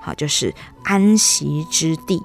[0.00, 0.52] 好，就是
[0.82, 2.18] 安息之地。《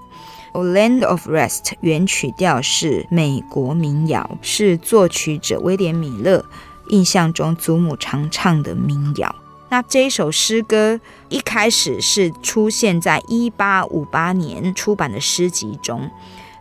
[0.54, 6.44] O Land of Rest》原曲调是美国民谣，是作曲者威廉米勒
[6.90, 9.36] 印象中祖母常唱的民谣。
[9.70, 16.10] 那这一首诗歌一开始是出现在一八五八年出版的诗集中，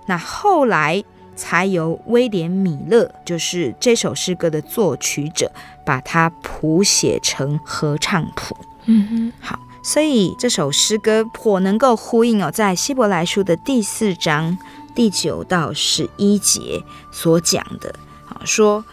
[0.06, 1.04] 那后来
[1.36, 5.52] 才由威廉米勒，就是这首诗歌的作曲者，
[5.84, 8.56] 把它谱写成合唱谱。
[8.86, 14.58] 嗯哼，好，所以这首诗歌颇能够呼应哦，在希伯来书的第四章
[14.94, 16.82] 第九到十一节
[17.12, 17.94] 所讲的，
[18.28, 18.84] 啊，说。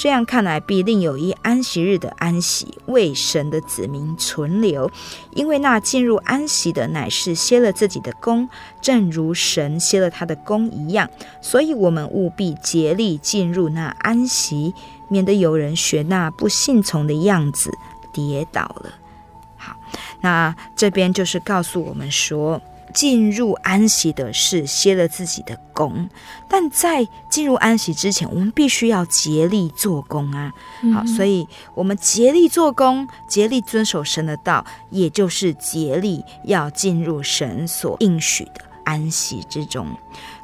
[0.00, 4.90] 这样看来，必另有一安息日的安息，为神的子民存留。
[5.32, 8.48] 因为那进入安息的，乃是歇了自己的工，
[8.80, 11.06] 正如神歇了他的工一样。
[11.42, 14.72] 所以，我们务必竭力进入那安息，
[15.08, 17.70] 免得有人学那不信从的样子，
[18.10, 18.94] 跌倒了。
[19.58, 19.76] 好，
[20.22, 22.58] 那这边就是告诉我们说。
[22.92, 26.08] 进入安息的是歇了自己的功，
[26.48, 30.52] 但在进入安息之前，我们必须要竭力做工啊！
[30.94, 39.86] 好，所以我们竭力做工，竭力遵守神的道，也就是竭力要进入神所应许的安息之中。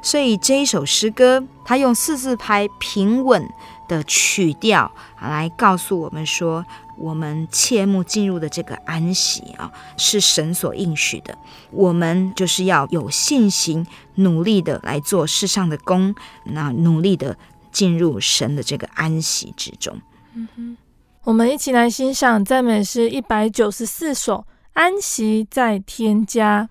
[0.00, 3.48] 所以这一首诗歌，它用四字拍平稳
[3.88, 4.90] 的曲调
[5.20, 6.64] 来告诉我们说。
[6.98, 11.36] 我们切莫进入的这个安息啊，是神所应许的。
[11.70, 13.86] 我们就是要有信心，
[14.16, 17.36] 努力的来做世上的工，那努力的
[17.70, 20.00] 进入神的这个安息之中。
[20.34, 20.76] 嗯，
[21.24, 24.38] 我们一起来欣赏赞美诗一百九十四首
[24.72, 26.68] 《安息在天家》。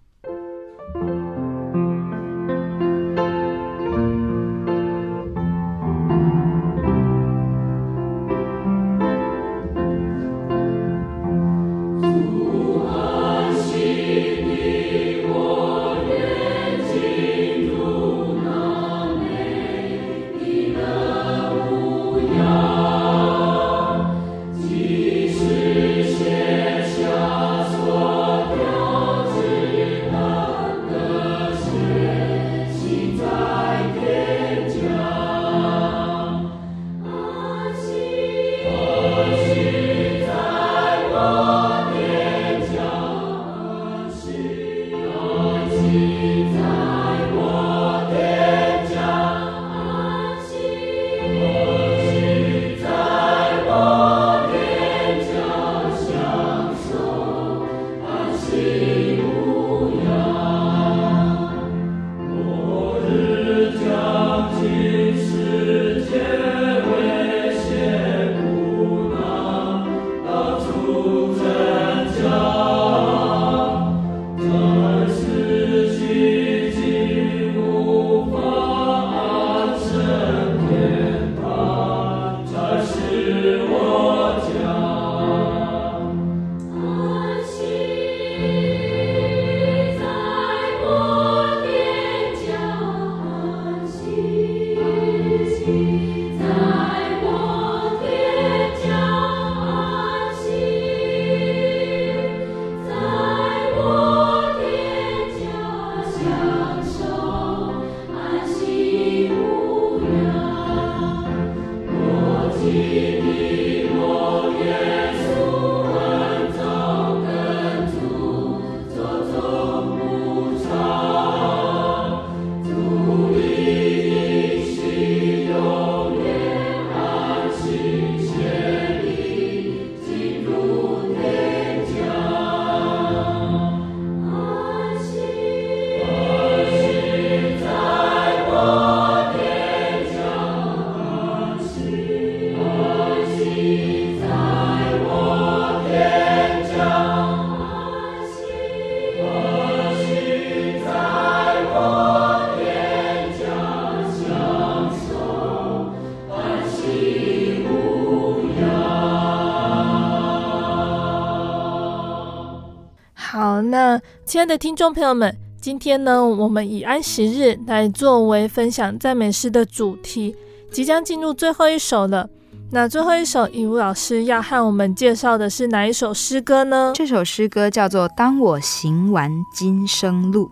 [164.47, 170.35] 的听众朋友们，今天呢，我们以安息日来作为分享赞美诗的主题，
[170.71, 172.29] 即将进入最后一首了。
[172.71, 176.93] 那最后一首，尹武老师要和我们介绍的是哪一首诗歌呢？
[176.95, 180.49] 这首诗歌叫做《当我行完今生路》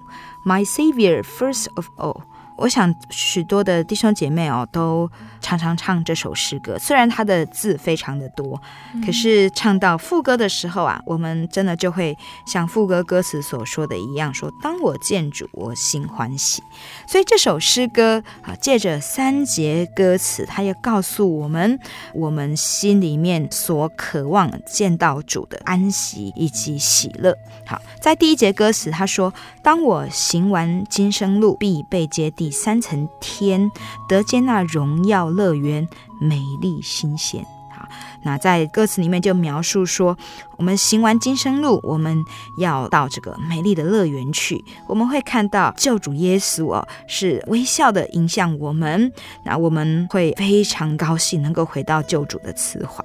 [0.50, 2.22] ，My Savior First of All。
[2.56, 5.10] 我想许多的弟兄姐妹哦，都
[5.42, 6.78] 常常唱这首诗歌。
[6.80, 8.62] 虽然它的字非常的多，
[9.06, 16.62] 可是唱到副歌的时候啊，我们真的就会像副歌歌词所说的一样，说：“当我见主，我心欢喜。”
[17.08, 21.80] 所以这首诗歌啊，借着三节歌词，它也告诉我们，
[22.14, 27.36] 我们心里面所渴望见到主的安息以及喜乐。
[27.66, 33.72] 好，在第一节歌词，他说：“当我行完今生路，必被接第三层天，
[34.06, 35.88] 得见那荣耀乐园，
[36.20, 37.42] 美丽新鲜。”
[37.74, 37.88] 好，
[38.26, 40.18] 那在歌词里面就描述说，
[40.58, 42.22] 我们行完今生路，我们
[42.58, 49.14] 要到这个美丽的乐园去，我们会看到救主耶稣哦，是微笑的迎向我们，
[49.46, 53.02] 那我们会非常高兴能够回到救主的慈怀。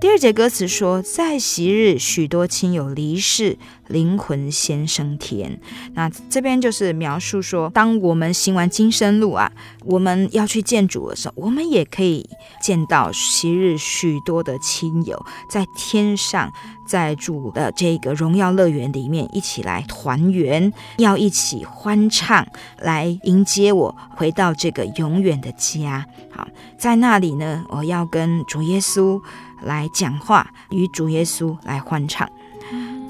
[0.00, 3.56] 第二节歌词说，在昔日许多亲友离世，
[3.88, 5.60] 灵魂先升天。
[5.94, 9.50] 那这边就是描述说，当我们行完今生路啊，
[9.84, 12.28] 我们要去见主的时候，我们也可以
[12.62, 16.52] 见到昔日许多的亲友在天上，
[16.86, 22.46] 在主的这个荣耀乐园里面一起来团圆，要一起欢唱，
[22.78, 26.06] 来迎接我回到这个永远的家。
[26.30, 26.46] 好，
[26.78, 29.20] 在那里呢，我要跟主耶稣。
[29.64, 32.28] 来讲话，与主耶稣来欢唱。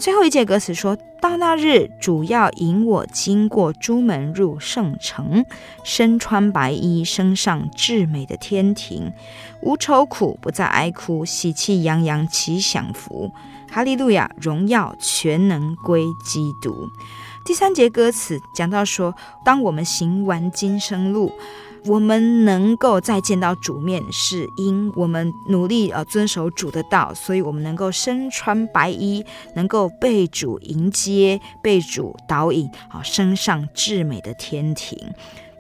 [0.02, 5.44] 最后一节歌词说：“到那日，主要引我经过朱门入圣城，
[5.84, 9.12] 身穿白衣，升上至美的天庭，
[9.60, 13.30] 无愁苦，不再哀哭，喜气洋洋齐享福。
[13.70, 16.74] 哈利路亚，荣耀全能归基督。”
[17.46, 19.14] 第三节歌词讲到说
[19.46, 21.30] ：“当我们行完今生路。”
[21.86, 29.24] 我们能够再见到主面，是因我们努力呃遵守主的道，所以我们能够身穿白衣，
[29.54, 34.96] 能够被主迎接，被主导引，啊，升上至美的天庭。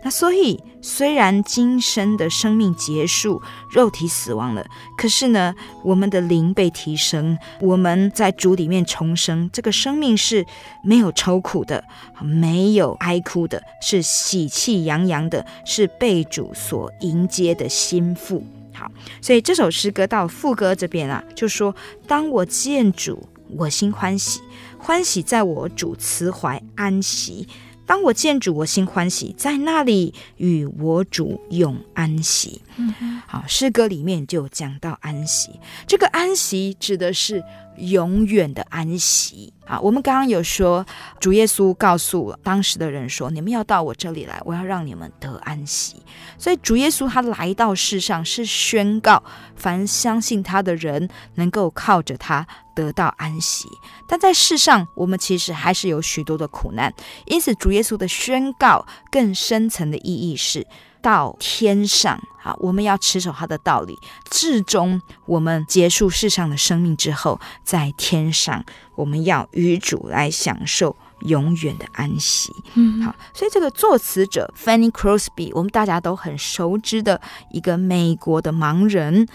[0.04, 3.40] 那所以，虽然今生的生命结束，
[3.70, 4.66] 肉体死亡了，
[4.98, 10.44] 可是呢，我们的灵被提升，我们在主里面重生，这个生命是
[10.82, 11.84] 没有愁苦的，
[12.20, 18.44] 没有哀哭的，是喜气洋洋的，是被主所迎接的新妇。
[18.74, 18.90] 好，
[19.20, 21.72] 所以这首诗歌到副歌这边啊，就说：
[22.08, 24.40] 当我见主，我心欢喜，
[24.78, 27.46] 欢喜在我主慈怀安息。
[27.86, 32.60] 当我见主，我心欢喜，在那里与我主永安息。
[32.76, 35.50] 嗯，好，诗歌里面就讲到安息，
[35.86, 37.42] 这个安息指的是
[37.76, 39.52] 永远的安息。
[39.66, 40.84] 啊，我们刚刚有说，
[41.20, 46.02] 主耶稣告诉当时的人说：“你们要到我这里来，我要让你们得安息。”
[46.36, 49.22] 所以主耶稣他来到世上是宣告，
[49.56, 53.68] 凡相信他的人能够靠着他得到安息。
[54.08, 56.92] 但在世上，我们其实还是有许多的苦难，
[57.26, 60.66] 因此主耶稣的宣告更深层的意义是。
[61.02, 63.98] 到天上，好，我们要持守他的道理，
[64.30, 72.54] 至终我们结束世上的生命之后，在天上，我们要与主来享受永远的安息。
[72.74, 79.26] 嗯，好，所以这个作词者 Fanny Crosby，我们大家都很熟知的一个美国的盲人，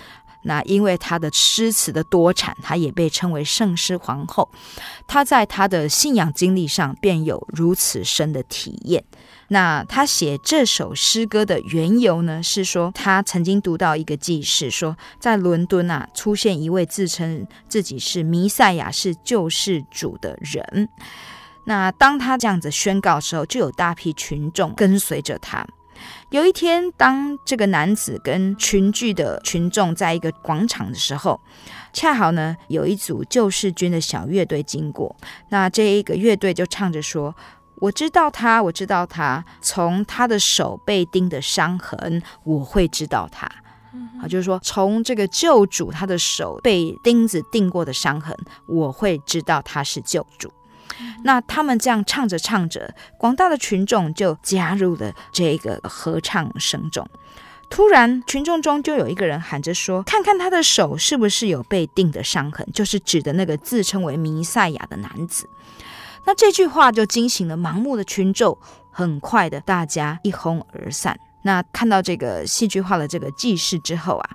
[0.43, 4.49] 那因为他的诗词的多产，他也被称为圣诗皇后。
[5.05, 9.03] 他在他的信仰经历上便有如此深的体验。
[9.49, 20.89] 那他写这首诗歌的缘由呢，是说他曾经读到一个记事，说在伦敦啊出现一位自称自己是弥赛亚、是救世主的人。
[21.63, 25.65] 那当他这样子宣告的时候，就有大批群众跟随着他。
[26.29, 31.39] 有一天，当这个男子跟群聚的群众在一个广场的时候，
[31.93, 35.15] 恰好呢有一组救世军的小乐队经过，
[35.49, 37.33] 那这一个乐队就唱着说。
[37.79, 43.45] 我知道他，我知道他，从他的手被钉的伤痕，我会知道他。
[44.19, 50.51] 啊，就是说，从这个救主他的手被钉子钉过的伤痕，我会知道他是救主。
[51.23, 57.07] 那他们这样唱着唱着，广大的群众就加入了这个合唱声中。
[57.69, 65.49] 突然，群众中就有一个人喊着说：“看看他的手是不是有被钉的伤痕？”就是指的那个自称为弥赛亚的男子。
[66.25, 68.57] 那这句话就惊醒了盲目的群众，
[68.91, 71.19] 很快的，大家一哄而散。
[71.41, 74.29] 那看到这个戏剧化的这个记事之后啊。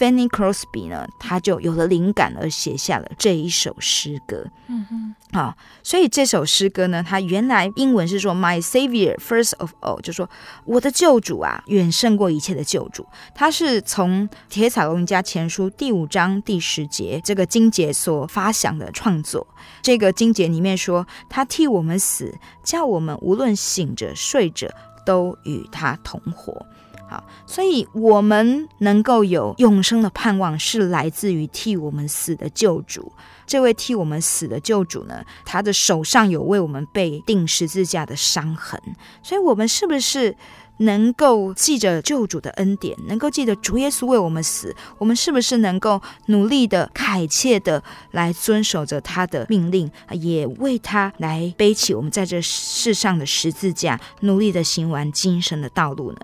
[0.00, 4.46] Fanny Crosby 呢，他就有了灵感而写下了这一首诗歌。
[4.68, 10.30] 嗯哼，好，所以这首诗歌呢，它原来英文是说 “My Savior first of all”，就说
[10.64, 13.04] 我的救主啊，远胜过一切的救主。
[13.34, 19.46] 它是从《铁彩龙家前书》第五章第十节这个经节所发想的创作。
[19.82, 22.34] 这个经节里面说，他替我们死，
[22.64, 24.70] 叫我们无论醒着睡着，
[25.04, 26.64] 都与他同活。
[27.10, 33.10] 好，所以我们能够有永生的盼望，是来自于替我们死的救主。
[33.48, 38.80] 这位替我们死的救主呢，他的手上有为我们被钉十字架的伤痕。
[39.24, 40.36] 所以，我们是不是
[40.76, 44.72] 能够记着救主的恩典，能够记得主耶稣为我们死？
[44.98, 47.82] 我们是不是能够努力的、恳切的
[48.12, 56.18] 来遵守着他的命令，也为他来背起我们在这世上的十字架，努力的行完今生的道路呢？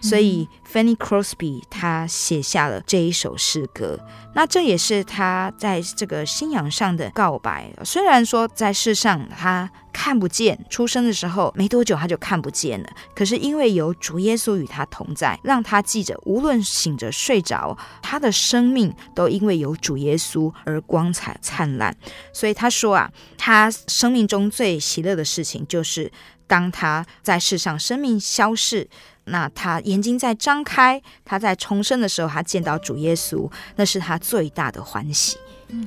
[0.00, 3.98] 所以，Fanny Crosby 他写下了这一首诗歌，
[4.34, 7.72] 那这也是他在这个信仰上的告白。
[7.84, 21.96] 虽然说在世上他看不见，出生的时候没多久他就看不见了，可是因为有主耶稣与他同在，让他记着，无论醒着睡着，他的生命都因为有主耶稣而光彩灿烂。
[22.32, 26.12] 所以他说啊，他生命中最喜乐的事情，就是
[26.46, 28.88] 当他在世上生命消逝。
[29.26, 35.36] 那他眼睛在张开，他在重生的时候，他见到主耶稣，那是他最大的欢喜。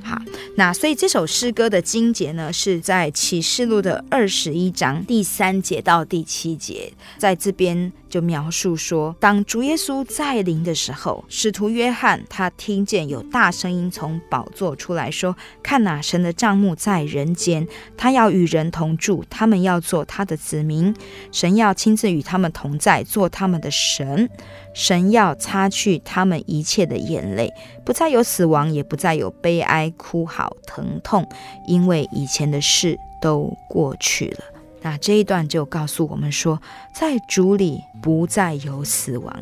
[0.04, 0.20] 好，
[0.56, 20.94] 那所以这首诗歌的经节呢，是在启示录的二十一章第三节到第七节，在这边就描述说，当主耶稣再临的时候，使徒约翰他听见有大声音从宝座出来说：“看哪，神的帐幕在人间，他要与人同住，他们要做他的子民，
[21.30, 24.28] 神要亲自与他们同在，做他们的神。”
[24.74, 27.52] 神要擦去他们一切的眼泪，
[27.84, 31.28] 不再有死亡，也不再有悲哀、哭嚎、疼痛，
[31.66, 34.59] 因为以前的事都过去了。
[34.82, 36.60] 那这一段就告诉我们说，
[36.94, 39.36] 在主里不再有死亡，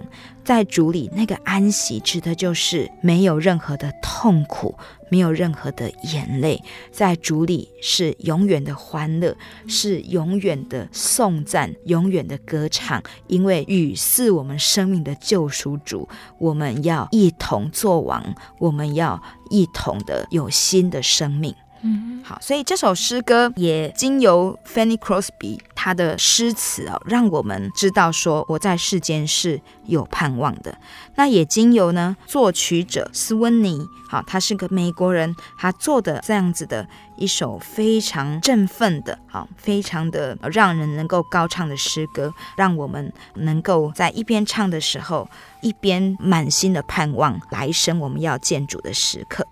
[0.44, 4.74] 在主里那个安息，指的就是没有任何的痛苦，
[5.10, 9.36] 没有任何的眼泪，在主里是永远的欢乐，
[9.68, 16.08] 是永远的颂赞，永远的歌唱，因为与是我们生命的救赎主，
[16.38, 21.54] 我们要一同作王，我们要一同的有新的生命。
[21.82, 30.76] 嗯，好，所以这首诗歌也经由 Fanny Crosby 他的诗词哦，让我们知道说我在世间是有盼望的。
[31.14, 45.28] 那也经由呢作曲者斯温尼，好，他是个美国人，他做的这样子的一首非常振奋的，好，非常的让人能够高唱的诗歌，让我们能够在一边唱的时候，
[45.62, 49.46] 一边满心的盼望来生我们要见主的时刻。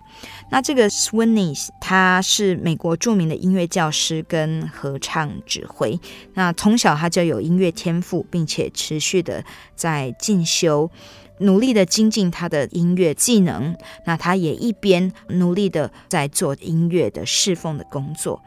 [0.49, 5.99] 那这个 Swinney，他是美国著名的音乐教师跟合唱指挥。
[6.33, 9.43] 那从小他就有音乐天赋，并且持续的
[9.75, 10.89] 在进修，
[11.39, 13.75] 努力的精进他的音乐技能。
[14.05, 18.41] 那他也一边努力的在做音乐的侍奉的工作。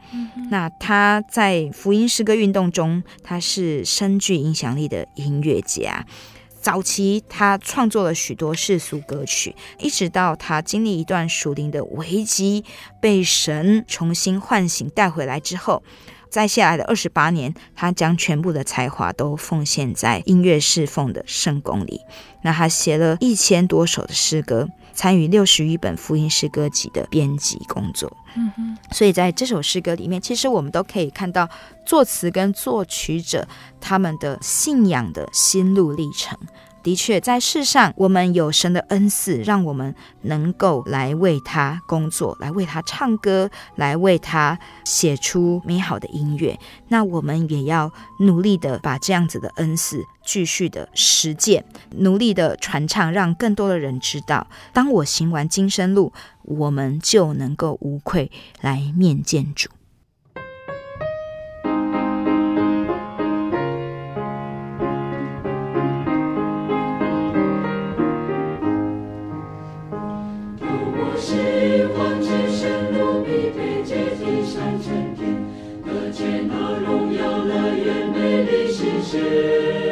[0.49, 6.05] 那他在福音诗歌运动中，他是深具影响力的音乐家。
[6.61, 12.63] 早期他创作了许多世俗歌曲，一直到他经历一段属灵的危机，
[13.01, 15.81] 被神重新唤醒带回来之后，
[16.29, 22.01] 在下来的二十八年，他将全部的才华都奉献在音乐侍奉的圣宫里。
[22.43, 28.11] 那他写了一千多首的诗歌，参与六十余本福音诗歌集的编辑工作。
[28.35, 31.49] 嗯哼，所以在这首诗歌里面，其实我们都可以看到
[31.85, 33.47] 作词跟作曲者
[33.79, 36.37] 他们的信仰的心路历程。
[36.83, 46.57] 的确，在世上，我们有神的恩赐，让我们能够来为他工作，来为他唱歌，来为他写出美好的音乐。
[46.87, 51.63] 那我们也要努力的把这样子的恩赐继续的实践，
[51.97, 56.11] 努力的传唱，让更多的人知道，当我行完今生路，
[56.41, 59.69] 我们就能够无愧来面见主。
[79.13, 79.90] 热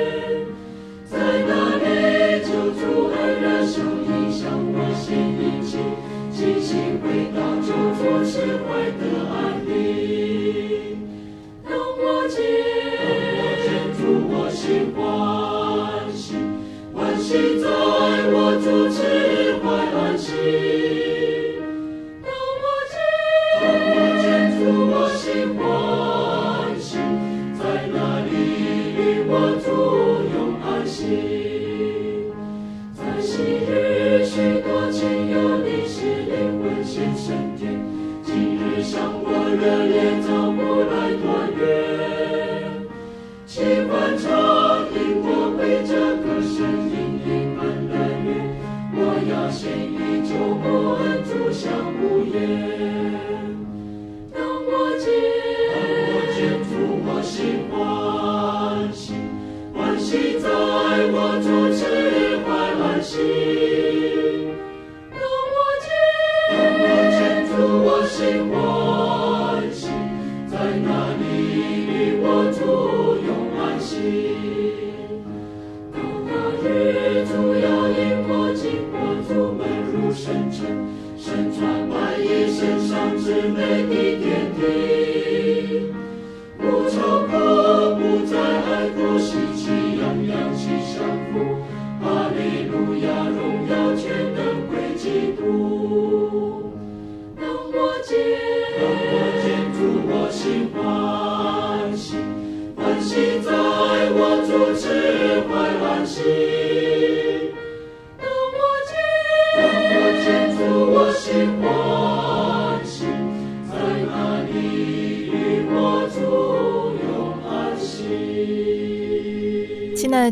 [52.02, 52.79] 无言。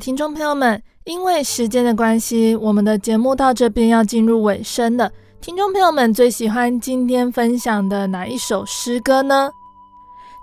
[0.08, 5.12] 听众朋友们，因为时间的关系，我们的节目到这边要进入尾声了。
[5.42, 9.52] 听众朋友们最喜欢今天分享的哪一首诗歌呢？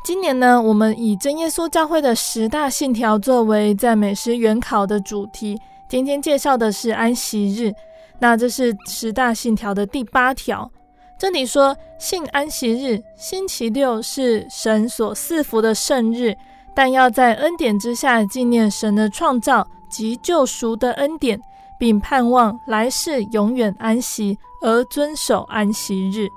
[0.05, 5.59] 今年呢，我们以真耶稣教会的十大信条作为赞美诗原考的主题。
[5.89, 7.73] 今天介绍的是安息日，
[8.19, 10.71] 那这是十大信条的第八条。
[11.19, 16.37] 这里说，信安息日，星期六是神所赐福的圣日。
[16.75, 21.41] 但要在恩典之下纪念神的创造及救赎的恩典，
[21.79, 26.29] 并盼望来世永远安息而遵守安息日。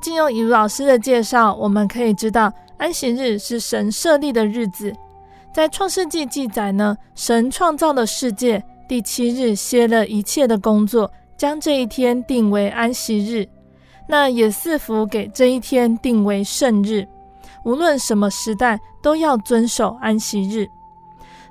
[0.00, 4.94] 经由以如老师的介绍，我们可以知道安息日是神设立的日子。
[5.52, 13.48] 在创世纪记载呢，神创造了世界，第七日歇了一切的工作，将这一天定为安息日。
[14.06, 17.06] 那也赐福给这一天定为圣日。
[17.68, 20.66] 无论什么时代，都要遵守安息日。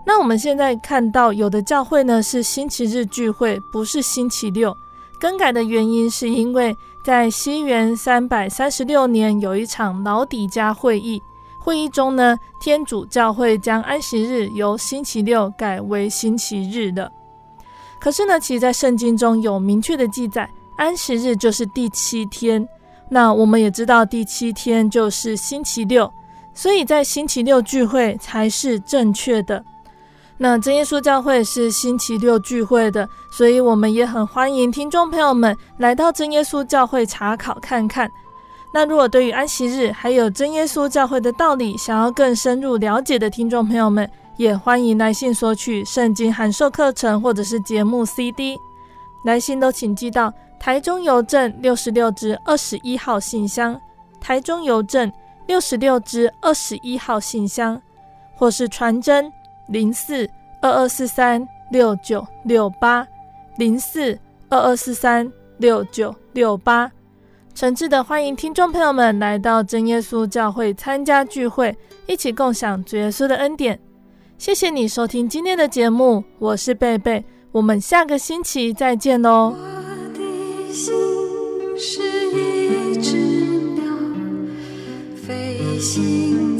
[0.03, 4.76] 那我们现在看到，有的教会呢是星期日聚会，不是星期六。
[5.20, 11.22] 更改的原因是因为在西元三百三十六年有一场老底嘉会议，
[11.61, 17.11] 会议中呢，天主教会将安息日由星期六改为星期日的。
[17.99, 22.68] 可是呢，其实在圣经中有明确的记载，安息日就是第七天。
[23.10, 26.12] 那我们也知道第七天就是星期六，
[26.53, 29.64] 所以在星期六聚会才是正确的。
[30.38, 38.12] 那真耶稣教会是星期六聚会的，所以我们也很欢迎听众朋友们来到真耶稣教会查考看看。
[38.74, 48.60] 那如果对于安息日还有真耶稣教会的道理想要更深入了解的听众朋友们，也欢迎来信索取圣经函授课程或者是节目 CD，
[49.24, 50.32] 来信都请寄到。
[50.60, 53.80] 台中邮政六十六支二十一号信箱，
[54.20, 55.12] 台中邮政
[55.47, 57.82] 六十六支二十一号信箱，
[58.36, 59.32] 或是传真
[59.68, 60.30] 零四
[60.62, 63.08] 二二四三六九六八
[63.58, 64.18] 零四
[64.49, 66.91] 二二四三六九六八，
[67.53, 71.76] 诚挚的欢迎听众朋友们来到真耶稣教会参加聚会，
[72.08, 73.80] 一起共享主耶稣的恩典。
[74.38, 79.77] 谢谢你收听今天的节目，我是贝贝，我们下个星期再见喽。
[80.74, 80.93] 心
[81.78, 82.01] 是
[82.32, 83.18] 一只
[83.76, 83.84] 鸟，
[85.15, 86.57] 飞行